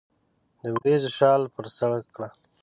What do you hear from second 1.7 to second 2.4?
سرکړه